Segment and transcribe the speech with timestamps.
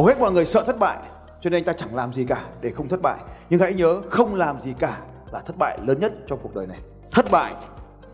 [0.00, 0.98] Hầu hết mọi người sợ thất bại,
[1.40, 3.16] cho nên anh ta chẳng làm gì cả để không thất bại.
[3.50, 4.98] Nhưng hãy nhớ, không làm gì cả
[5.32, 6.78] là thất bại lớn nhất trong cuộc đời này.
[7.12, 7.54] Thất bại.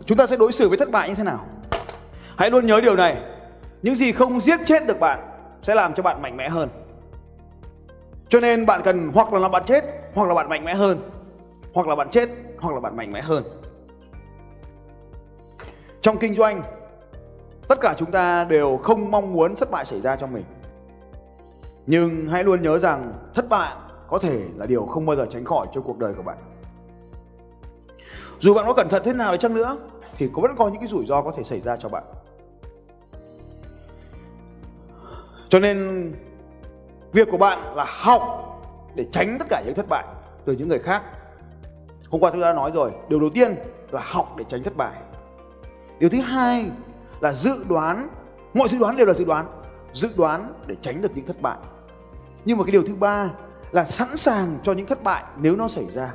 [0.07, 1.47] Chúng ta sẽ đối xử với thất bại như thế nào?
[2.37, 3.17] Hãy luôn nhớ điều này.
[3.83, 5.29] Những gì không giết chết được bạn
[5.63, 6.69] sẽ làm cho bạn mạnh mẽ hơn.
[8.29, 11.11] Cho nên bạn cần hoặc là làm bạn chết, hoặc là bạn mạnh mẽ hơn.
[11.75, 12.29] Hoặc là bạn chết,
[12.61, 13.45] hoặc là bạn mạnh mẽ hơn.
[16.03, 16.63] Trong kinh doanh,
[17.69, 20.45] tất cả chúng ta đều không mong muốn thất bại xảy ra cho mình
[21.87, 23.77] nhưng hãy luôn nhớ rằng thất bại
[24.09, 26.39] có thể là điều không bao giờ tránh khỏi trong cuộc đời của bạn.
[28.39, 29.77] Dù bạn có cẩn thận thế nào đi chăng nữa
[30.17, 32.05] thì cũng vẫn có những cái rủi ro có thể xảy ra cho bạn.
[35.49, 36.13] Cho nên
[37.13, 38.23] việc của bạn là học
[38.95, 40.05] để tránh tất cả những thất bại
[40.45, 41.03] từ những người khác.
[42.11, 43.55] Hôm qua chúng ta đã nói rồi, điều đầu tiên
[43.91, 44.95] là học để tránh thất bại.
[45.99, 46.71] Điều thứ hai
[47.21, 48.09] là dự đoán,
[48.55, 51.59] mọi dự đoán đều là dự đoán, dự đoán để tránh được những thất bại
[52.47, 53.31] nhưng mà cái điều thứ ba
[53.73, 56.13] là sẵn sàng cho những thất bại nếu nó xảy ra.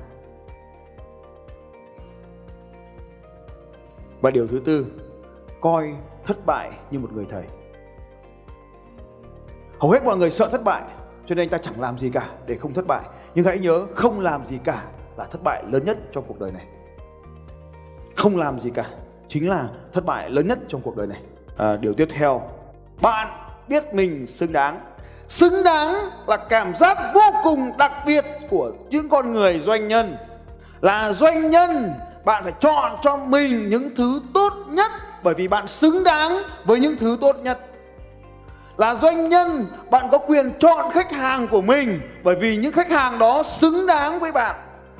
[4.22, 4.86] Và điều thứ tư
[5.62, 7.44] coi thất bại như một người thầy.
[9.80, 10.84] Hầu hết mọi người sợ thất bại
[11.26, 13.02] cho nên anh ta chẳng làm gì cả để không thất bại.
[13.36, 14.84] Nhưng hãy nhớ không làm gì cả
[15.18, 16.66] là thất bại lớn nhất trong cuộc đời này.
[18.16, 18.90] Không làm gì cả
[19.28, 21.22] chính là thất bại lớn nhất trong cuộc đời này.
[21.58, 22.42] À, điều tiếp theo
[23.02, 23.28] bạn
[23.68, 24.80] biết mình xứng đáng
[25.32, 30.18] xứng đáng là cảm giác vô cùng đặc biệt của những con người doanh nhân.
[30.82, 31.94] Là doanh nhân,
[32.26, 34.92] bạn phải chọn cho mình những thứ tốt nhất
[35.24, 37.60] bởi vì bạn xứng đáng với những thứ tốt nhất.
[38.78, 42.92] Là doanh nhân, bạn có quyền chọn khách hàng của mình bởi vì những khách
[42.92, 44.56] hàng đó xứng đáng với bạn.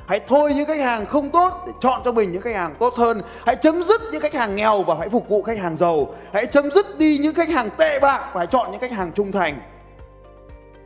[0.06, 2.94] Hãy thôi những khách hàng không tốt để chọn cho mình những khách hàng tốt
[2.96, 3.22] hơn.
[3.46, 6.14] Hãy chấm dứt những khách hàng nghèo và hãy phục vụ khách hàng giàu.
[6.32, 9.12] Hãy chấm dứt đi những khách hàng tệ bạc và hãy chọn những khách hàng
[9.12, 9.60] trung thành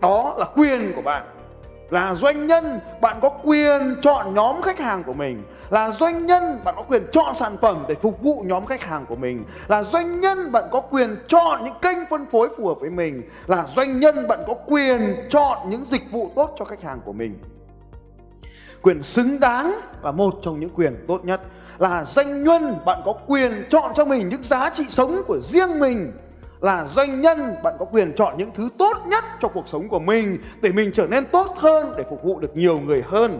[0.01, 1.27] đó là quyền của bạn.
[1.91, 5.43] Là doanh nhân, bạn có quyền chọn nhóm khách hàng của mình.
[5.71, 9.07] Là doanh nhân, bạn có quyền chọn sản phẩm để phục vụ nhóm khách hàng
[9.07, 9.45] của mình.
[9.69, 13.23] Là doanh nhân, bạn có quyền chọn những kênh phân phối phù hợp với mình.
[13.47, 17.13] Là doanh nhân, bạn có quyền chọn những dịch vụ tốt cho khách hàng của
[17.13, 17.39] mình.
[18.83, 21.41] Quyền xứng đáng là một trong những quyền tốt nhất.
[21.79, 25.81] Là doanh nhân, bạn có quyền chọn cho mình những giá trị sống của riêng
[25.81, 26.13] mình
[26.67, 27.55] là doanh nhân.
[27.63, 30.91] Bạn có quyền chọn những thứ tốt nhất cho cuộc sống của mình để mình
[30.95, 33.39] trở nên tốt hơn để phục vụ được nhiều người hơn.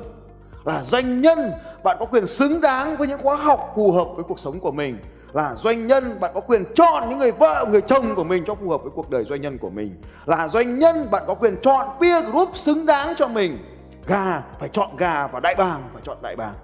[0.65, 1.53] Là doanh nhân
[1.85, 4.71] bạn có quyền xứng đáng với những khóa học phù hợp với cuộc sống của
[4.71, 4.99] mình.
[5.33, 8.55] Là doanh nhân bạn có quyền chọn những người vợ người chồng của mình cho
[8.55, 10.03] phù hợp với cuộc đời doanh nhân của mình.
[10.27, 13.59] Là doanh nhân bạn có quyền chọn peer group xứng đáng cho mình.
[14.07, 16.55] Gà phải chọn gà và đại bàng phải chọn đại bàng.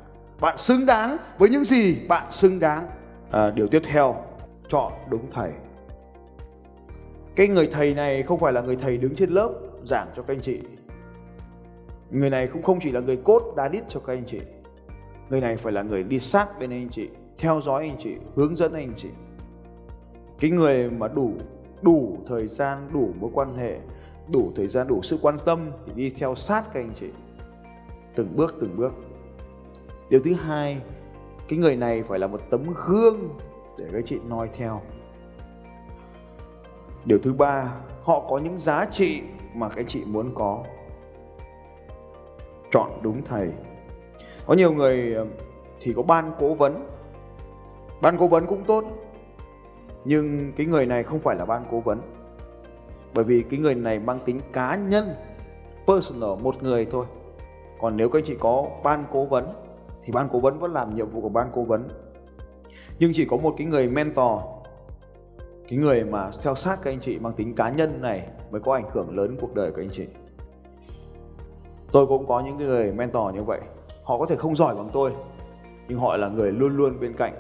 [0.40, 2.86] Bạn xứng đáng với những gì bạn xứng đáng.
[3.32, 4.16] À, điều tiếp theo
[4.68, 5.50] chọn đúng thầy
[7.36, 9.52] cái người thầy này không phải là người thầy đứng trên lớp
[9.84, 10.60] giảng cho các anh chị.
[12.10, 14.40] Người này cũng không chỉ là người cốt đá đít cho các anh chị.
[15.30, 17.08] Người này phải là người đi sát bên anh chị,
[17.38, 19.08] theo dõi anh chị, hướng dẫn anh chị.
[20.40, 21.32] Cái người mà đủ
[21.82, 23.78] đủ thời gian, đủ mối quan hệ,
[24.32, 27.06] đủ thời gian, đủ sự quan tâm thì đi theo sát các anh chị.
[28.14, 28.92] Từng bước từng bước.
[30.10, 30.80] Điều thứ hai,
[31.48, 33.28] cái người này phải là một tấm gương
[33.78, 34.82] để các chị noi theo
[37.04, 39.22] điều thứ ba, họ có những giá trị
[39.54, 40.64] mà các chị muốn có.
[42.70, 43.50] Chọn đúng thầy.
[44.46, 45.26] Có nhiều người ờ,
[45.80, 46.86] thì có ban cố vấn.
[48.00, 48.84] Ban cố vấn cũng tốt,
[50.04, 52.00] nhưng cái người này không phải là ban cố vấn.
[53.14, 55.14] Bởi vì cái người này mang tính cá nhân,
[55.86, 57.06] personal, một người thôi.
[57.80, 59.46] Còn nếu các anh chị có ban cố vấn,
[60.04, 61.88] thì ban cố vấn vẫn làm nhiệm vụ của ban cố vấn.
[62.98, 64.40] Nhưng chỉ có một cái người mentor
[65.68, 68.74] cái người mà theo sát các anh chị mang tính cá nhân này mới có
[68.74, 70.06] ảnh hưởng lớn cuộc đời của anh chị.
[71.92, 73.60] Tôi cũng có những người mentor như vậy.
[74.04, 75.12] Họ có thể không giỏi bằng tôi
[75.88, 77.34] nhưng họ là người luôn luôn bên cạnh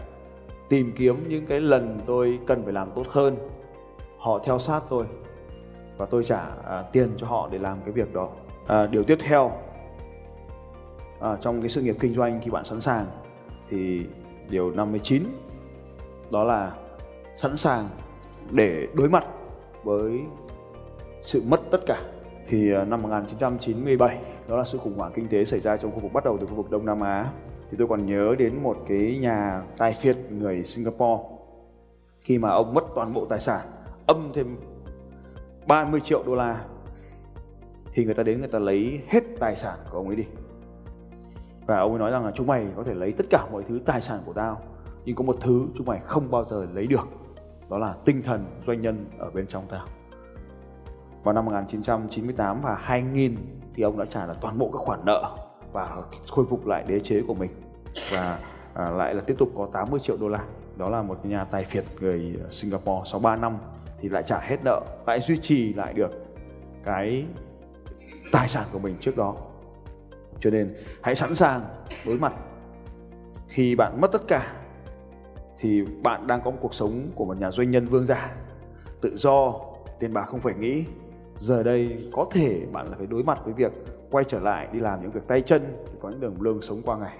[0.68, 3.36] tìm kiếm những cái lần tôi cần phải làm tốt hơn.
[4.18, 5.06] Họ theo sát tôi
[5.96, 8.28] và tôi trả à, tiền cho họ để làm cái việc đó.
[8.66, 9.50] À, điều tiếp theo
[11.20, 13.06] à, trong cái sự nghiệp kinh doanh khi bạn sẵn sàng
[13.68, 14.06] thì
[14.50, 15.22] điều 59
[16.32, 16.72] đó là
[17.36, 17.88] sẵn sàng
[18.50, 19.24] để đối mặt
[19.84, 20.20] với
[21.22, 22.02] sự mất tất cả.
[22.46, 24.18] Thì à, năm 1997
[24.48, 26.46] đó là sự khủng hoảng kinh tế xảy ra trong khu vực, bắt đầu từ
[26.46, 27.30] khu vực Đông Nam Á.
[27.70, 31.22] Thì tôi còn nhớ đến một cái nhà tài phiệt người Singapore.
[32.20, 33.60] Khi mà ông mất toàn bộ tài sản,
[34.06, 34.56] âm thêm
[35.66, 36.64] 30 triệu đô la,
[37.92, 40.24] thì người ta đến người ta lấy hết tài sản của ông ấy đi.
[41.66, 43.80] Và ông ấy nói rằng là, chúng mày có thể lấy tất cả mọi thứ
[43.84, 44.60] tài sản của tao,
[45.04, 47.08] nhưng có một thứ chúng mày không bao giờ lấy được
[47.72, 49.80] đó là tinh thần doanh nhân ở bên trong ta.
[51.22, 53.36] vào năm 1998 và 2000
[53.74, 55.36] thì ông đã trả là toàn bộ các khoản nợ
[55.72, 55.96] và
[56.28, 57.50] khôi phục lại đế chế của mình
[58.12, 58.38] và
[58.74, 60.44] à, lại là tiếp tục có 80 triệu đô la.
[60.76, 63.10] Đó là một nhà tài phiệt người Singapore.
[63.10, 63.58] Sau 3 năm
[64.00, 66.10] thì lại trả hết nợ lại duy trì lại được
[66.84, 67.26] cái
[68.32, 69.34] tài sản của mình trước đó.
[70.40, 71.60] Cho nên hãy sẵn sàng
[72.06, 72.32] đối mặt
[73.48, 74.61] khi bạn mất tất cả
[75.58, 78.34] thì bạn đang có một cuộc sống của một nhà doanh nhân vương giả.
[79.00, 79.54] Tự do
[79.98, 80.84] tiền bạc không phải nghĩ.
[81.38, 83.72] Giờ đây có thể bạn là phải đối mặt với việc
[84.10, 86.82] quay trở lại đi làm những việc tay chân để có những đường lương sống
[86.84, 87.18] qua ngày.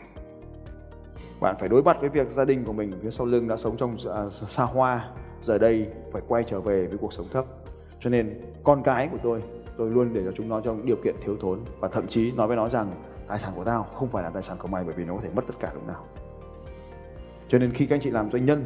[1.40, 3.76] Bạn phải đối mặt với việc gia đình của mình phía sau lưng đã sống
[3.76, 5.10] trong à, xa hoa.
[5.40, 7.44] Giờ đây phải quay trở về với cuộc sống thấp.
[8.00, 9.42] Cho nên con cái của tôi
[9.76, 11.60] tôi luôn để cho chúng nó trong điều kiện thiếu thốn.
[11.80, 12.90] Và thậm chí nói với nó rằng
[13.28, 15.20] tài sản của tao không phải là tài sản của mày bởi vì nó có
[15.22, 16.04] thể mất tất cả lúc nào
[17.52, 18.64] cho nên khi các anh chị làm doanh nhân,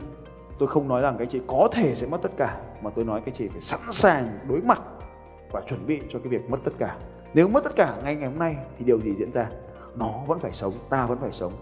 [0.58, 3.04] tôi không nói rằng các anh chị có thể sẽ mất tất cả, mà tôi
[3.04, 4.82] nói các anh chị phải sẵn sàng đối mặt
[5.52, 6.96] và chuẩn bị cho cái việc mất tất cả.
[7.34, 9.50] Nếu mất tất cả, ngay ngày hôm nay thì điều gì diễn ra?
[9.96, 11.52] Nó vẫn phải sống, ta vẫn phải sống.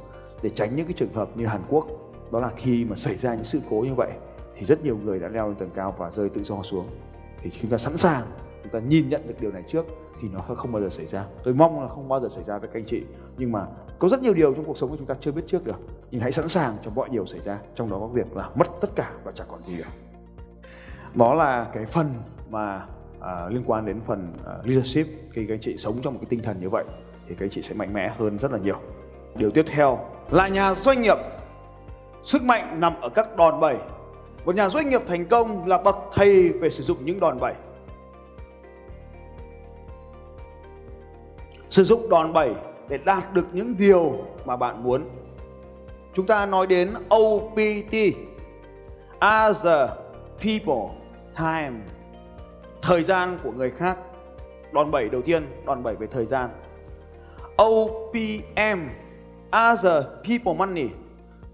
[0.43, 1.87] Để tránh những cái trường hợp như Hàn Quốc,
[2.33, 4.11] đó là khi mà xảy ra những sự cố như vậy,
[4.57, 6.87] thì rất nhiều người đã leo lên tầng cao và rơi tự do xuống.
[7.43, 8.23] Thì chúng ta sẵn sàng,
[8.63, 9.87] chúng ta nhìn nhận được điều này trước,
[10.21, 11.25] thì nó không bao giờ xảy ra.
[11.45, 13.03] Tôi mong là không bao giờ xảy ra với các anh chị,
[13.39, 13.67] nhưng mà
[13.99, 15.81] có rất nhiều điều trong cuộc sống của chúng ta chưa biết trước được.
[16.11, 17.59] Nhưng hãy sẵn sàng cho mọi điều xảy ra.
[17.75, 19.89] Trong đó có việc là mất tất cả và chẳng còn gì cả
[21.15, 22.15] đó là cái phần
[22.51, 22.87] mà
[23.21, 25.07] à, liên quan đến phần à, leadership.
[25.33, 26.85] Khi các anh chị sống trong một cái tinh thần như vậy
[27.29, 28.77] thì các anh chị sẽ mạnh mẽ hơn rất là nhiều.
[29.35, 29.99] Điều tiếp theo
[30.31, 31.17] là nhà doanh nghiệp.
[32.25, 33.77] Sức mạnh nằm ở các đòn bẩy.
[34.45, 37.55] Một nhà doanh nghiệp thành công là bậc thầy về sử dụng những đòn bẩy.
[41.71, 42.55] Sử dụng đòn bẩy
[42.89, 44.13] để đạt được những điều
[44.45, 45.09] mà bạn muốn.
[46.15, 47.95] Chúng ta nói đến OPT
[49.49, 49.91] other
[50.41, 50.89] people,
[51.39, 51.73] time,
[52.83, 53.99] thời gian của người khác.
[54.73, 56.51] Đòn bẩy đầu tiên đòn bẩy về thời gian.
[57.63, 58.81] OPM
[59.71, 60.89] other people money,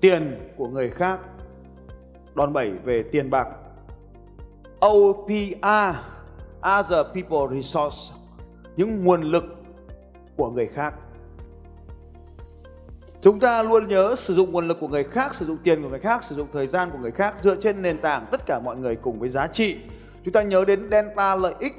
[0.00, 1.20] tiền của người khác.
[2.34, 3.48] Đòn bẩy về tiền bạc.
[4.86, 5.96] OPR
[6.78, 8.14] other people resource,
[8.76, 9.44] những nguồn lực
[10.36, 10.94] của người khác
[13.22, 15.88] chúng ta luôn nhớ sử dụng nguồn lực của người khác, sử dụng tiền của
[15.88, 18.60] người khác, sử dụng thời gian của người khác dựa trên nền tảng tất cả
[18.64, 19.76] mọi người cùng với giá trị.
[20.24, 21.72] Chúng ta nhớ đến delta lợi ích.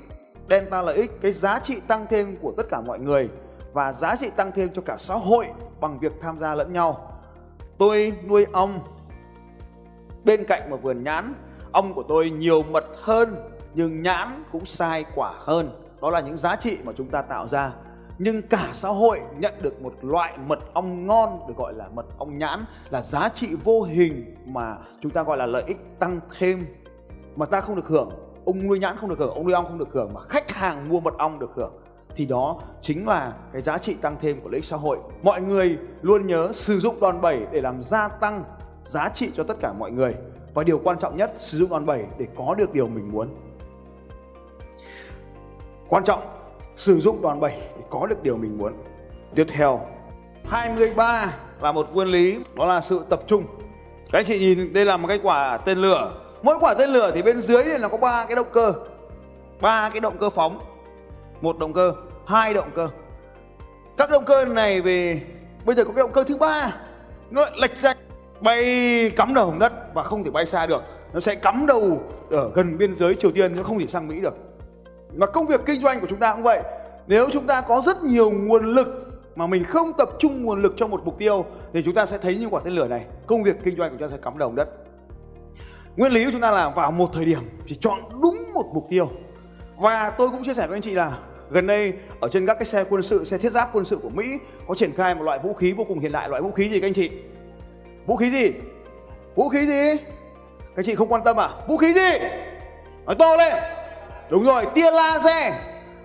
[0.50, 3.30] Delta lợi ích, cái giá trị tăng thêm của tất cả mọi người
[3.74, 5.48] và giá trị tăng thêm cho cả xã hội
[5.80, 7.20] bằng việc tham gia lẫn nhau.
[7.78, 8.80] Tôi nuôi ong.
[10.24, 11.34] Bên cạnh một vườn nhãn,
[11.72, 13.36] ong của tôi nhiều mật hơn
[13.74, 15.70] nhưng nhãn cũng sai quả hơn.
[16.02, 17.72] Đó là những giá trị mà chúng ta tạo ra
[18.24, 22.06] nhưng cả xã hội nhận được một loại mật ong ngon được gọi là mật
[22.18, 26.20] ong nhãn, là giá trị vô hình mà chúng ta gọi là lợi ích tăng
[26.38, 26.66] thêm.
[27.36, 28.10] Mà ta không được hưởng,
[28.46, 30.90] ông nuôi nhãn không được hưởng, ông nuôi ong không được hưởng, mà khách hàng
[30.90, 31.74] mua mật ong được hưởng,
[32.16, 34.98] thì đó chính là cái giá trị tăng thêm của lợi ích xã hội.
[35.24, 38.44] Mọi người luôn nhớ sử dụng đòn bẩy để làm gia tăng
[38.86, 40.16] giá trị cho tất cả mọi người.
[40.54, 43.28] Và điều quan trọng nhất, sử dụng đòn bẩy để có được điều mình muốn.
[45.90, 46.41] Quan trọng
[46.76, 48.74] sử dụng đòn bẩy để có được điều mình muốn.
[49.36, 49.82] Tiếp theo
[50.46, 53.44] 23 là một nguyên lý, đó là sự tập trung.
[54.12, 56.14] Các anh chị nhìn, đây là một cái quả tên lửa.
[56.42, 58.74] Mỗi quả tên lửa thì bên dưới này nó có ba cái động cơ,
[59.62, 60.60] ba cái động cơ phóng.
[61.42, 61.94] Một động cơ,
[62.26, 62.88] hai động cơ.
[63.98, 65.22] Các động cơ này về,
[65.66, 66.74] bây giờ có cái động cơ thứ ba,
[67.30, 67.94] nó lệch ra,
[68.42, 70.84] bay cắm đầu đất và không thể bay xa được.
[71.14, 74.22] Nó sẽ cắm đầu ở gần biên giới triều tiên, nó không thể sang mỹ
[74.22, 74.34] được
[75.16, 76.62] mà công việc kinh doanh của chúng ta cũng vậy.
[77.08, 80.74] Nếu chúng ta có rất nhiều nguồn lực mà mình không tập trung nguồn lực
[80.78, 83.06] cho một mục tiêu, thì chúng ta sẽ thấy như quả tên lửa này.
[83.28, 84.70] Công việc kinh doanh của chúng ta sẽ cắm đầu đất.
[85.98, 88.86] Nguyên lý của chúng ta là vào một thời điểm chỉ chọn đúng một mục
[88.90, 89.10] tiêu.
[89.78, 91.18] Và tôi cũng chia sẻ với anh chị là
[91.50, 94.10] gần đây ở trên các cái xe quân sự, xe thiết giáp quân sự của
[94.10, 94.26] Mỹ
[94.68, 96.80] có triển khai một loại vũ khí vô cùng hiện đại, loại vũ khí gì
[96.80, 97.10] các anh chị?
[98.06, 98.52] Vũ khí gì?
[99.36, 99.98] Vũ khí gì?
[100.60, 101.50] Các anh chị không quan tâm à?
[101.68, 102.28] Vũ khí gì?
[103.06, 103.54] Nói to lên!
[104.32, 105.54] Đúng rồi tia laser.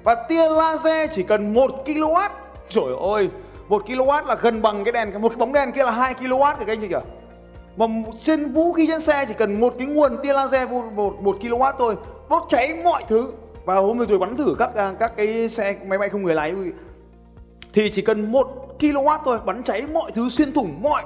[0.04, 2.28] Và tia laser chỉ cần 1 kW
[2.68, 3.28] trời ơi
[3.68, 6.54] 1 kW là gần bằng cái đèn một cái bóng đèn kia là 2 kW
[6.58, 7.00] kìa các anh chị kìa.
[7.76, 7.86] Mà
[8.22, 11.36] trên vũ khí trên xe chỉ cần một cái nguồn tia laser một, một, một
[11.40, 11.96] kW thôi
[12.30, 13.32] đốt cháy mọi thứ.
[13.64, 16.34] Và hôm nay tôi bắn thử các à, các cái xe máy bay không người
[16.34, 16.54] lái.
[17.72, 21.02] Thì chỉ cần một kW thôi bắn cháy mọi thứ xuyên thủng mọi.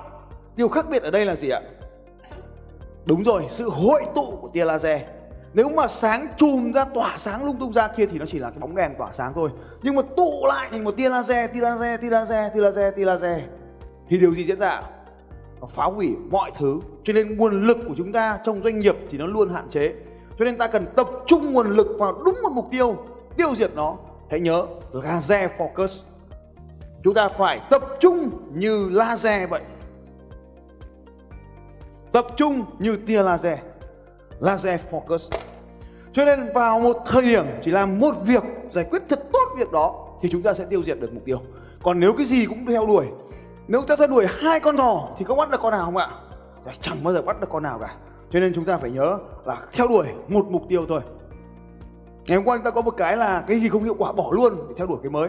[0.56, 1.60] Điều khác biệt ở đây là gì ạ?
[3.04, 5.00] Đúng rồi sự hội tụ của tia laser
[5.54, 8.50] nếu mà sáng chùm ra, tỏa sáng lung tung ra kia thì nó chỉ là
[8.50, 9.50] cái bóng đèn tỏa sáng thôi.
[9.82, 13.04] Nhưng mà tụ lại thành một tia laser tia laser tia laser tia laser tia
[13.04, 13.40] laser.
[14.08, 14.82] Thì điều gì diễn ra?
[15.60, 16.80] Nó phá hủy mọi thứ.
[17.04, 19.94] Cho nên nguồn lực của chúng ta trong doanh nghiệp thì nó luôn hạn chế.
[20.38, 22.96] Cho nên ta cần tập trung nguồn lực vào đúng một mục tiêu
[23.36, 23.96] tiêu diệt nó.
[24.30, 26.02] Hãy nhớ, laser focus.
[27.04, 29.62] Chúng ta phải tập trung như laser vậy.
[32.12, 33.58] Tập trung như tia laser
[34.40, 35.30] laser focus.
[36.12, 39.72] Cho nên vào một thời điểm chỉ làm một việc, giải quyết thật tốt việc
[39.72, 41.40] đó, thì chúng ta sẽ tiêu diệt được mục tiêu.
[41.82, 43.06] Còn nếu cái gì cũng theo đuổi,
[43.68, 46.08] nếu ta theo đuổi hai con thỏ, thì có bắt được con nào không ạ?
[46.80, 47.94] Chẳng bao giờ bắt được con nào cả.
[48.30, 51.00] Cho nên chúng ta phải nhớ là theo đuổi một mục tiêu thôi.
[52.26, 54.30] Ngày hôm qua chúng ta có một cái là cái gì không hiệu quả bỏ
[54.32, 55.28] luôn để theo đuổi cái mới.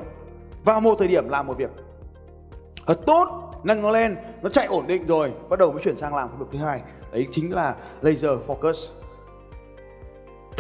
[0.64, 1.70] Vào một thời điểm làm một việc.
[2.88, 3.28] Thật tốt
[3.64, 6.46] nâng nó lên, nó chạy ổn định rồi, bắt đầu mới chuyển sang làm việc
[6.52, 6.82] thứ hai.
[7.12, 8.92] Đấy chính là laser focus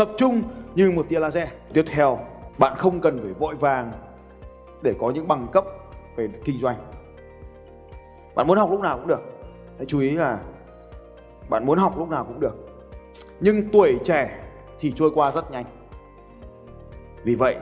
[0.02, 0.42] tập trung
[0.76, 1.50] như một tia laser.
[1.74, 2.20] Tiếp theo,
[2.58, 3.92] bạn không cần phải vội vàng
[4.82, 5.66] để có những bằng cấp
[6.16, 6.78] về kinh doanh.
[8.36, 9.22] Bạn muốn học lúc nào cũng được.
[9.78, 10.40] Hãy chú ý là
[11.50, 12.56] bạn muốn học lúc nào cũng được.
[13.40, 14.40] Nhưng tuổi trẻ
[14.80, 15.66] thì trôi qua rất nhanh.
[17.24, 17.56] Vì vậy,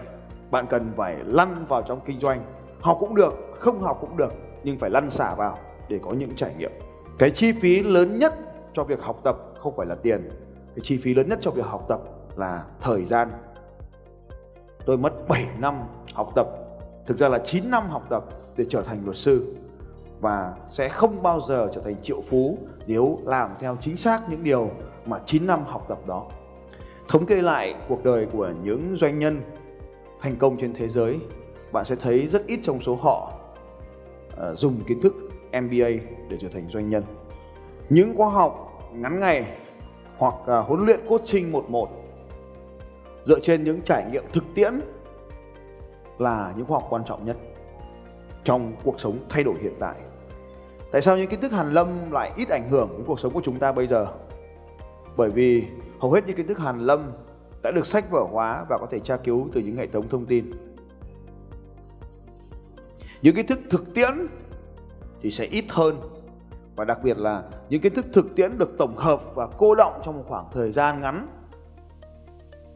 [0.52, 2.44] bạn cần phải lăn vào trong kinh doanh.
[2.82, 5.58] Học cũng được, không học cũng được, nhưng phải lăn xả vào
[5.90, 6.72] để có những trải nghiệm.
[7.18, 8.34] Cái chi phí lớn nhất
[8.74, 10.30] cho việc học tập không phải là tiền.
[10.76, 12.02] Cái chi phí lớn nhất cho việc học tập
[12.40, 13.30] là thời gian
[14.86, 15.80] tôi mất 7 năm
[16.14, 16.48] học tập
[17.08, 18.26] thực ra là 9 năm học tập
[18.58, 19.56] để trở thành luật sư
[20.22, 24.44] và sẽ không bao giờ trở thành triệu phú nếu làm theo chính xác những
[24.44, 24.72] điều
[25.06, 26.26] mà 9 năm học tập đó.
[27.08, 29.42] Thống kê lại cuộc đời của những doanh nhân
[30.22, 31.20] thành công trên thế giới,
[31.72, 33.34] bạn sẽ thấy rất ít trong số họ
[34.34, 35.14] uh, dùng kiến thức
[35.62, 35.90] MBA
[36.30, 37.04] để trở thành doanh nhân.
[37.90, 39.58] Những khóa học ngắn ngày
[40.18, 41.90] hoặc uh, huấn luyện coaching một một
[43.26, 44.74] dựa trên những trải nghiệm thực tiễn
[46.18, 47.38] là những khoa học quan trọng nhất
[48.44, 49.96] trong cuộc sống thay đổi hiện tại
[50.92, 53.42] Tại sao những kiến thức hàn lâm lại ít ảnh hưởng đến cuộc sống của
[53.44, 54.08] chúng ta bây giờ?
[55.18, 55.64] Bởi vì
[56.00, 57.12] hầu hết những kiến thức hàn lâm
[57.64, 60.26] đã được sách vở hóa và có thể tra cứu từ những hệ thống thông
[60.26, 60.52] tin.
[63.22, 64.12] Những kiến thức thực tiễn
[65.22, 65.96] thì sẽ ít hơn
[66.76, 70.02] và đặc biệt là những kiến thức thực tiễn được tổng hợp và cô động
[70.06, 71.28] trong một khoảng thời gian ngắn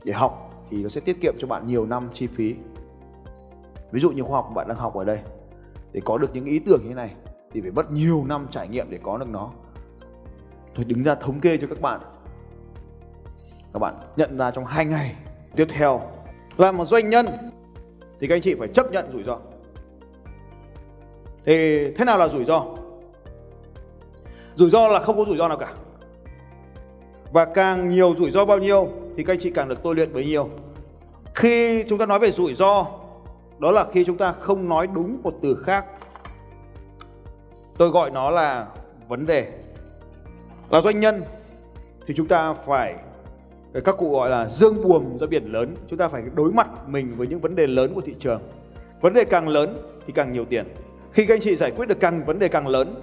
[0.03, 2.55] để học thì nó sẽ tiết kiệm cho bạn nhiều năm chi phí.
[3.91, 5.19] Ví dụ như khoa học bạn đang học ở đây,
[5.91, 7.13] để có được những ý tưởng như thế này
[7.51, 9.51] thì phải mất nhiều năm trải nghiệm để có được nó.
[10.75, 12.01] Tôi đứng ra thống kê cho các bạn.
[13.73, 15.15] Các bạn nhận ra trong hai ngày
[15.55, 16.01] tiếp theo
[16.57, 17.25] làm một doanh nhân
[18.19, 19.37] thì các anh chị phải chấp nhận rủi ro.
[21.45, 22.65] Thì thế nào là rủi ro?
[24.55, 25.73] Rủi ro là không có rủi ro nào cả.
[27.31, 30.13] Và càng nhiều rủi ro bao nhiêu thì các anh chị càng được tôi luyện
[30.13, 30.49] bấy nhiêu.
[31.35, 32.85] Khi chúng ta nói về rủi ro,
[33.59, 35.85] đó là khi chúng ta không nói đúng một từ khác.
[37.77, 38.67] Tôi gọi nó là
[39.07, 39.51] vấn đề.
[40.69, 41.21] Là doanh nhân
[42.07, 42.95] thì chúng ta phải,
[43.83, 45.75] các cụ gọi là dương buồm ra biển lớn.
[45.87, 48.41] Chúng ta phải đối mặt mình với những vấn đề lớn của thị trường.
[49.01, 50.65] Vấn đề càng lớn thì càng nhiều tiền.
[51.11, 52.95] Khi các anh chị giải quyết được càng, vấn đề càng lớn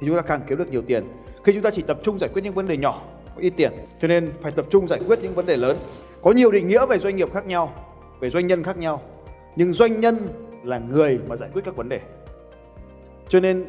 [0.00, 1.04] thì chúng ta càng kiếm được nhiều tiền.
[1.44, 3.02] Khi chúng ta chỉ tập trung giải quyết những vấn đề nhỏ
[3.38, 3.72] ít tiền.
[4.02, 5.76] Cho nên phải tập trung giải quyết những vấn đề lớn.
[6.22, 7.72] Có nhiều định nghĩa về doanh nghiệp khác nhau,
[8.20, 9.00] về doanh nhân khác nhau.
[9.56, 10.16] Nhưng doanh nhân
[10.62, 12.00] là người mà giải quyết các vấn đề.
[13.28, 13.64] Cho nên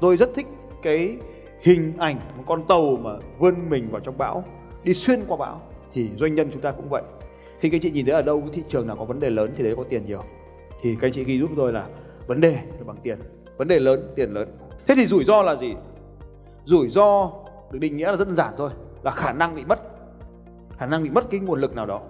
[0.00, 0.46] tôi rất thích
[0.82, 1.16] cái
[1.60, 4.44] hình ảnh một con tàu mà vươn mình vào trong bão,
[4.84, 5.62] đi xuyên qua bão,
[5.94, 7.02] thì doanh nhân chúng ta cũng vậy.
[7.60, 9.30] Khi các anh chị nhìn thấy ở đâu cái thị trường nào có vấn đề
[9.30, 10.22] lớn thì đấy có tiền nhiều.
[10.82, 11.86] Thì các anh chị ghi giúp tôi là
[12.26, 13.18] vấn đề là bằng tiền.
[13.56, 14.48] Vấn đề lớn, tiền lớn.
[14.86, 15.74] Thế thì rủi ro là gì?
[16.64, 17.32] Rủi ro
[17.70, 18.70] được định nghĩa là rất đơn giản thôi,
[19.02, 19.80] là khả năng bị mất.
[20.78, 22.00] Khả năng bị mất cái nguồn lực nào đó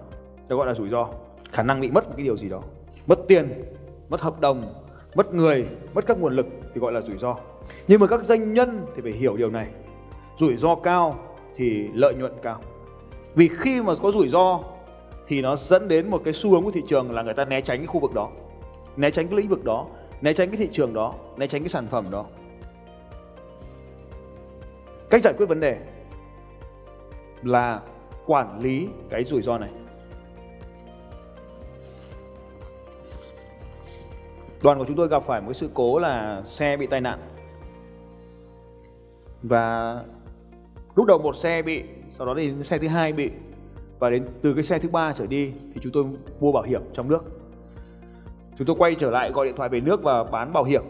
[0.47, 1.07] được gọi là rủi ro.
[1.51, 2.61] Khả năng bị mất một cái điều gì đó.
[3.07, 3.65] Mất tiền,
[4.09, 4.73] mất hợp đồng,
[5.15, 7.35] mất người, mất các nguồn lực thì gọi là rủi ro.
[7.87, 9.67] Nhưng mà các doanh nhân thì phải hiểu điều này.
[10.39, 11.15] Rủi ro cao
[11.55, 12.61] thì lợi nhuận cao.
[13.35, 14.59] Vì khi mà có rủi ro
[15.27, 17.61] thì nó dẫn đến một cái xu hướng của thị trường là người ta né
[17.61, 18.29] tránh cái khu vực đó,
[18.97, 19.85] né tránh cái lĩnh vực đó,
[20.21, 22.25] né tránh cái thị trường đó, né tránh cái sản phẩm đó
[25.09, 25.77] cách giải quyết vấn đề
[27.43, 27.81] là
[28.25, 29.69] quản lý cái rủi ro này.
[34.63, 37.19] Đoàn của chúng tôi gặp phải một sự cố là xe bị tai nạn.
[39.43, 39.95] Và
[40.95, 43.31] lúc đầu một xe bị, sau đó đến xe thứ hai bị.
[43.99, 46.05] Và đến từ cái xe thứ ba trở đi thì chúng tôi
[46.39, 47.23] mua bảo hiểm trong nước.
[48.57, 50.83] Chúng tôi quay trở lại gọi điện thoại về nước và bán bảo hiểm.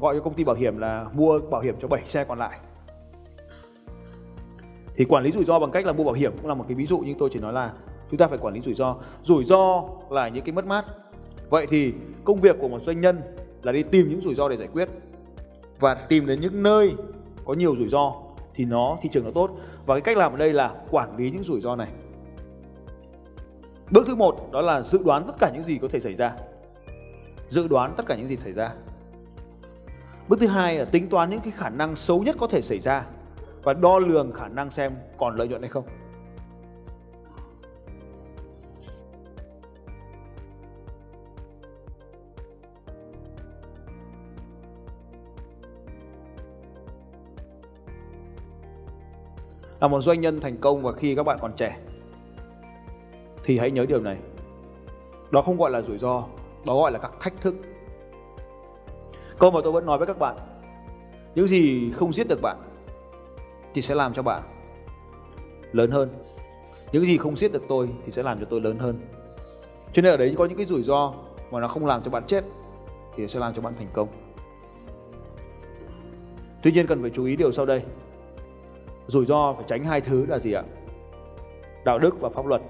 [0.00, 2.58] Gọi cho công ty bảo hiểm là mua bảo hiểm cho 7 xe còn lại
[5.00, 6.74] thì quản lý rủi ro bằng cách là mua bảo hiểm cũng là một cái
[6.74, 7.72] ví dụ, nhưng tôi chỉ nói là
[8.10, 8.96] chúng ta phải quản lý rủi ro.
[9.22, 10.84] Rủi ro là những cái mất mát.
[11.50, 11.92] Vậy thì
[12.24, 13.20] công việc của một doanh nhân
[13.62, 14.88] là đi tìm những rủi ro để giải quyết.
[15.78, 16.94] Và tìm đến những nơi
[17.44, 18.12] có nhiều rủi ro
[18.54, 19.50] thì nó, thị trường nó tốt.
[19.86, 21.88] Và cái cách làm ở đây là quản lý những rủi ro này.
[23.90, 26.32] Bước thứ một, đó là dự đoán tất cả những gì có thể xảy ra.
[27.48, 28.72] Dự đoán tất cả những gì xảy ra.
[30.28, 32.78] Bước thứ hai là tính toán những cái khả năng xấu nhất có thể xảy
[32.78, 33.04] ra
[33.62, 35.84] và đo lường khả năng xem còn lợi nhuận hay không.
[49.80, 51.78] Là một doanh nhân thành công và khi các bạn còn trẻ,
[53.44, 54.16] thì hãy nhớ điều này.
[55.30, 56.24] Đó không gọi là rủi ro,
[56.66, 57.54] đó gọi là các thách thức.
[59.38, 60.36] Câu mà tôi vẫn nói với các bạn,
[61.34, 62.56] những gì không giết được bạn
[63.74, 64.42] thì sẽ làm cho bạn
[65.72, 66.08] lớn hơn.
[66.92, 69.00] Những gì không giết được tôi thì sẽ làm cho tôi lớn hơn.
[69.92, 71.12] Cho nên ở đấy có những cái rủi ro
[71.50, 72.44] mà nó không làm cho bạn chết
[73.16, 74.08] thì sẽ làm cho bạn thành công.
[76.62, 77.82] Tuy nhiên cần phải chú ý điều sau đây.
[79.06, 80.62] Rủi ro phải tránh hai thứ là gì ạ?
[81.84, 82.62] Đạo đức và pháp luật.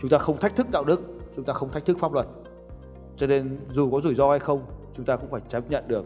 [0.00, 1.00] Chúng ta không thách thức đạo đức,
[1.36, 2.26] chúng ta không thách thức pháp luật.
[3.16, 4.62] Cho nên dù có rủi ro hay không,
[4.96, 6.04] chúng ta cũng phải chấp nhận được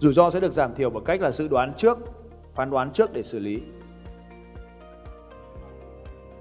[0.00, 1.98] rủi ro sẽ được giảm thiểu bằng cách là dự đoán trước,
[2.54, 3.60] phán đoán trước để xử lý.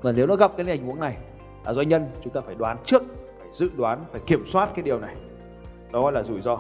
[0.02, 1.18] Và nếu nó gặp cái tình huống này,
[1.66, 3.04] là doanh nhân, chúng ta phải đoán trước,
[3.40, 5.16] phải dự đoán, phải kiểm soát cái điều này.
[5.92, 6.60] Đó gọi là rủi ro.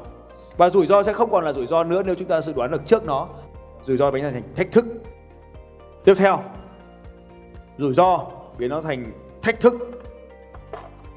[0.57, 2.71] Và rủi ro sẽ không còn là rủi ro nữa nếu chúng ta dự đoán
[2.71, 3.27] được trước nó.
[3.85, 4.85] Rủi ro biến thành thách thức.
[6.03, 6.39] Tiếp theo,
[7.77, 8.25] rủi ro
[8.57, 9.73] biến nó thành thách thức.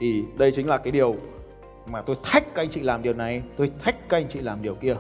[0.01, 1.17] Thì đây chính là cái điều
[1.87, 4.63] mà tôi thách các anh chị làm điều này, tôi thách các anh chị làm
[4.63, 4.97] điều kia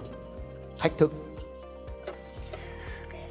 [0.81, 1.12] thách thức.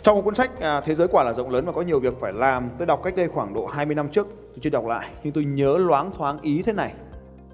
[0.03, 2.13] Trong một cuốn sách à, Thế giới quả là rộng lớn và có nhiều việc
[2.19, 5.09] phải làm Tôi đọc cách đây khoảng độ 20 năm trước Tôi chưa đọc lại
[5.23, 6.93] Nhưng tôi nhớ loáng thoáng ý thế này.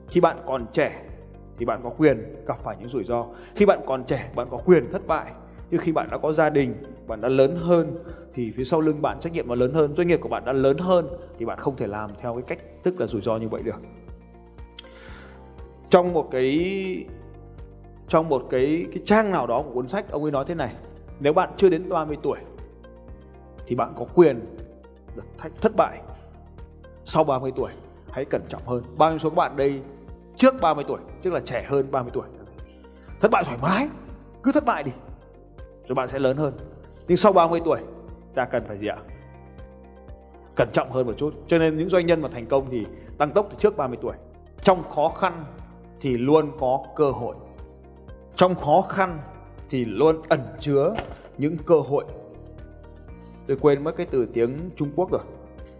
[0.09, 1.01] Khi bạn còn trẻ
[1.57, 3.25] thì bạn có quyền gặp phải những rủi ro.
[3.55, 5.31] Khi bạn còn trẻ bạn có quyền thất bại.
[5.71, 6.75] Nhưng khi bạn đã có gia đình
[7.07, 7.97] bạn đã lớn hơn
[8.33, 10.53] thì phía sau lưng bạn trách nhiệm nó lớn hơn doanh nghiệp của bạn đã
[10.53, 11.07] lớn hơn
[11.39, 13.81] thì bạn không thể làm theo cái cách tức là rủi ro như vậy được.
[15.89, 17.05] Trong một cái
[18.07, 20.75] trong một cái cái trang nào đó của cuốn sách, ông ấy nói thế này,
[21.19, 22.39] nếu bạn chưa đến 30 tuổi,
[23.67, 24.57] thì bạn có quyền
[25.15, 26.01] được thách thất bại
[27.03, 27.71] sau 30 tuổi.
[28.11, 28.83] Hãy cẩn trọng hơn.
[28.97, 29.81] Bao nhiêu số các bạn đây
[30.35, 32.27] trước 30 tuổi, tức là trẻ hơn 30 tuổi.
[33.21, 33.89] Thất bại thoải mái,
[34.43, 34.91] cứ thất bại đi,
[35.87, 36.53] rồi bạn sẽ lớn hơn.
[37.07, 37.79] Nhưng sau 30 tuổi,
[38.35, 38.97] ta cần phải gì ạ?
[40.55, 41.33] Cẩn trọng hơn một chút.
[41.47, 42.85] Cho nên những doanh nhân mà thành công thì
[43.17, 44.15] tăng tốc từ trước 30 tuổi.
[44.61, 45.45] Trong khó khăn
[46.01, 47.35] thì luôn có cơ hội
[48.35, 49.17] trong khó khăn
[49.69, 50.95] thì luôn ẩn chứa
[51.37, 52.05] những cơ hội.
[53.47, 55.21] Tôi quên mất cái từ tiếng Trung Quốc rồi.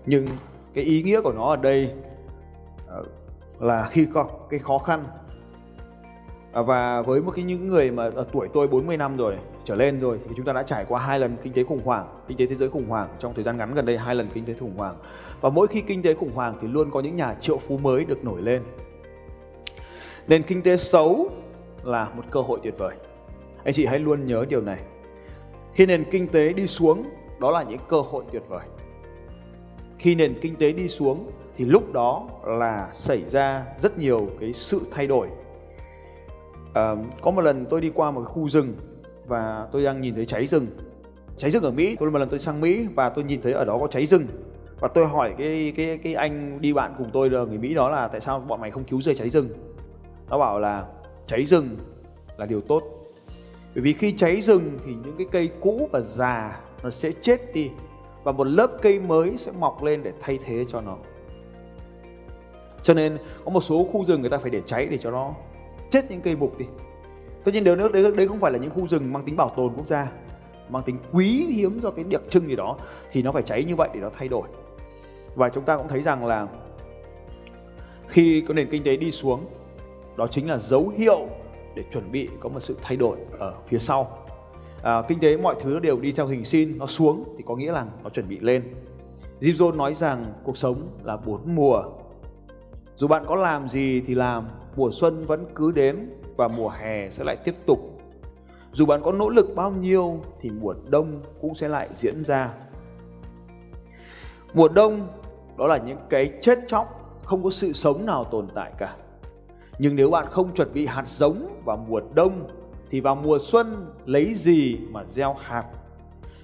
[0.05, 0.27] Nhưng
[0.73, 1.91] cái ý nghĩa của nó ở đây
[2.87, 3.03] ờ,
[3.59, 5.03] là khi có cái khó khăn.
[6.53, 9.75] À, và với một cái những người mà ở tuổi tôi 40 năm rồi, trở
[9.75, 12.37] lên rồi, thì chúng ta đã trải qua hai lần kinh tế khủng hoảng, kinh
[12.37, 14.53] tế thế giới khủng hoảng trong thời gian ngắn gần đây, hai lần kinh tế
[14.53, 14.95] khủng hoảng.
[15.41, 18.05] Và mỗi khi kinh tế khủng hoảng thì luôn có những nhà triệu phú mới
[18.05, 18.63] được nổi lên.
[20.27, 21.29] Nền kinh tế xấu
[21.85, 22.95] là một cơ hội tuyệt vời.
[23.63, 24.79] Anh chị hãy luôn nhớ điều này.
[25.73, 27.03] Khi nền kinh tế đi xuống
[27.39, 28.65] đó là những cơ hội tuyệt vời.
[29.99, 34.53] Khi nền kinh tế đi xuống thì lúc đó là xảy ra rất nhiều cái
[34.53, 35.27] sự thay đổi.
[36.73, 38.73] À, có một lần tôi đi qua một khu rừng
[39.27, 40.67] và tôi đang nhìn thấy cháy rừng.
[41.37, 43.65] Cháy rừng ở Mỹ tôi một lần tôi sang Mỹ và tôi nhìn thấy ở
[43.65, 44.27] đó có cháy rừng.
[44.79, 47.89] Và tôi hỏi cái cái cái anh đi bạn cùng tôi là người Mỹ đó
[47.89, 49.49] là tại sao bọn mày không cứu rơi cháy rừng?
[50.29, 50.85] Nó bảo là
[51.27, 51.77] cháy rừng
[52.37, 52.83] là điều tốt.
[53.75, 57.53] Bởi vì khi cháy rừng thì những cái cây cũ và già nó sẽ chết
[57.53, 57.69] đi
[58.23, 60.97] và một lớp cây mới sẽ mọc lên để thay thế cho nó.
[62.83, 65.33] Cho nên có một số khu rừng người ta phải để cháy để cho nó
[65.89, 66.65] chết những cây mục đi.
[67.43, 69.73] Tất nhiên nếu đấy, đấy không phải là những khu rừng mang tính bảo tồn
[69.75, 70.11] quốc gia
[70.69, 72.77] mang tính quý hiếm do cái đặc trưng gì đó
[73.11, 74.47] thì nó phải cháy như vậy để nó thay đổi.
[75.35, 76.47] Và chúng ta cũng thấy rằng là
[78.07, 79.45] khi có nền kinh tế đi xuống
[80.17, 81.27] đó chính là dấu hiệu
[81.75, 84.17] để chuẩn bị có một sự thay đổi ở phía sau.
[84.83, 87.71] À, kinh tế mọi thứ đều đi theo hình sin nó xuống thì có nghĩa
[87.71, 88.63] là nó chuẩn bị lên.
[89.41, 91.83] Jim Jones nói rằng cuộc sống là bốn mùa.
[92.95, 97.09] Dù bạn có làm gì thì làm mùa xuân vẫn cứ đến và mùa hè
[97.09, 97.79] sẽ lại tiếp tục.
[98.73, 102.53] Dù bạn có nỗ lực bao nhiêu thì mùa đông cũng sẽ lại diễn ra.
[104.53, 105.07] Mùa đông
[105.57, 108.95] đó là những cái chết chóc không có sự sống nào tồn tại cả
[109.79, 112.47] nhưng nếu bạn không chuẩn bị hạt giống vào mùa đông,
[112.89, 115.63] thì vào mùa xuân lấy gì mà gieo hạt?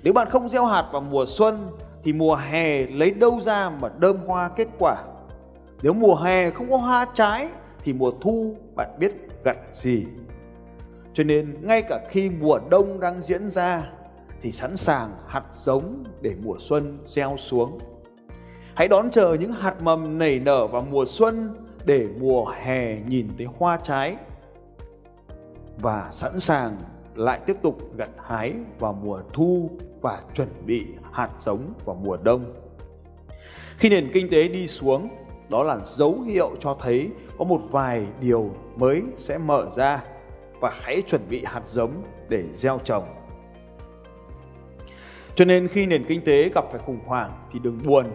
[0.04, 1.58] Nếu bạn không gieo hạt vào mùa xuân,
[2.04, 5.04] thì mùa hè lấy đâu ra mà đơm hoa kết quả?
[5.82, 7.48] Nếu mùa hè không có hoa trái,
[7.84, 9.14] thì mùa thu bạn biết
[9.44, 10.06] gặt gì?
[11.14, 13.84] Cho nên ngay cả khi mùa đông đang diễn ra,
[14.42, 17.80] thì sẵn sàng hạt giống để mùa xuân gieo xuống.
[18.76, 21.50] Hãy đón chờ những hạt mầm nảy nở vào mùa xuân
[21.86, 24.16] để mùa hè nhìn thấy hoa trái
[25.78, 26.78] và sẵn sàng
[27.16, 29.70] lại tiếp tục gặt hái vào mùa thu
[30.02, 32.54] và chuẩn bị hạt giống vào mùa đông.
[33.78, 35.10] Khi nền kinh tế đi xuống,
[35.50, 40.04] đó là dấu hiệu cho thấy có một vài điều mới sẽ mở ra
[40.60, 41.92] và hãy chuẩn bị hạt giống
[42.30, 43.04] để gieo trồng.
[45.36, 48.06] Cho nên khi nền kinh tế gặp phải khủng hoảng thì đừng buồn,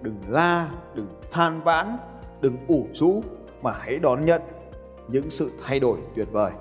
[0.00, 1.86] đừng la, đừng than vãn,
[2.44, 3.22] đừng ủ rũ
[3.62, 4.42] mà hãy đón nhận
[5.08, 6.52] những sự thay đổi tuyệt vời.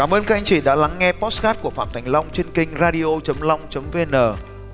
[0.00, 2.68] Cảm ơn các anh chị đã lắng nghe podcast của Phạm Thành Long trên kênh
[2.80, 4.14] radio.long.vn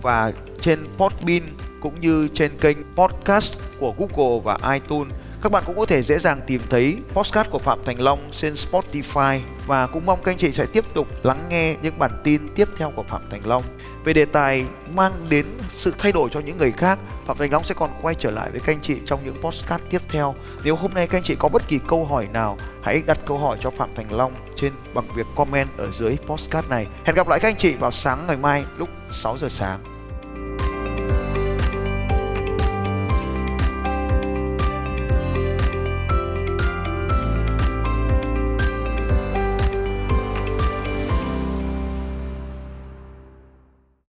[0.03, 1.43] và trên Podbean
[1.81, 5.13] cũng như trên kênh podcast của Google và iTunes.
[5.47, 8.55] Các bạn cũng có thể dễ dàng tìm thấy podcast của Phạm Thành Long trên
[8.55, 12.49] Spotify và cũng mong các anh chị sẽ tiếp tục lắng nghe những bản tin
[12.55, 13.63] tiếp theo của Phạm Thành Long
[14.05, 16.99] về đề tài mang đến sự thay đổi cho những người khác.
[17.27, 19.83] Phạm Thành Long sẽ còn quay trở lại với các anh chị trong những podcast
[19.91, 20.35] tiếp theo.
[20.65, 23.39] Nếu hôm nay các anh chị có bất kỳ câu hỏi nào, hãy đặt câu
[23.39, 26.87] hỏi cho Phạm Thành Long trên bằng việc comment ở dưới podcast này.
[27.05, 29.96] Hẹn gặp lại các anh chị vào sáng ngày mai lúc 6 giờ sáng.